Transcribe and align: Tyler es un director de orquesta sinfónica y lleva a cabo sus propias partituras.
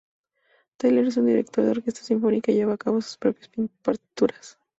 Tyler 0.79 1.05
es 1.05 1.17
un 1.17 1.27
director 1.27 1.63
de 1.63 1.69
orquesta 1.69 2.01
sinfónica 2.01 2.51
y 2.51 2.55
lleva 2.55 2.73
a 2.73 2.77
cabo 2.77 3.01
sus 3.01 3.17
propias 3.19 3.51
partituras. 3.83 4.57